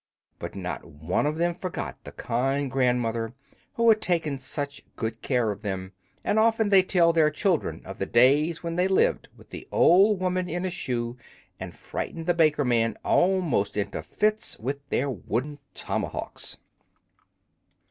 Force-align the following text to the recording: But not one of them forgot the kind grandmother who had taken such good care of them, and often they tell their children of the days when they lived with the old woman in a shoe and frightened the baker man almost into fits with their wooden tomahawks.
But 0.39 0.55
not 0.55 0.83
one 0.83 1.27
of 1.27 1.37
them 1.37 1.53
forgot 1.53 1.95
the 2.05 2.11
kind 2.11 2.71
grandmother 2.71 3.35
who 3.75 3.87
had 3.89 4.01
taken 4.01 4.39
such 4.39 4.81
good 4.95 5.21
care 5.21 5.51
of 5.51 5.61
them, 5.61 5.91
and 6.23 6.39
often 6.39 6.69
they 6.69 6.81
tell 6.81 7.13
their 7.13 7.29
children 7.29 7.83
of 7.85 7.99
the 7.99 8.07
days 8.07 8.63
when 8.63 8.77
they 8.77 8.87
lived 8.87 9.27
with 9.37 9.51
the 9.51 9.67
old 9.71 10.19
woman 10.19 10.49
in 10.49 10.65
a 10.65 10.71
shoe 10.71 11.17
and 11.59 11.75
frightened 11.75 12.25
the 12.25 12.33
baker 12.33 12.65
man 12.65 12.97
almost 13.03 13.77
into 13.77 14.01
fits 14.01 14.57
with 14.57 14.79
their 14.89 15.07
wooden 15.07 15.59
tomahawks. 15.75 16.57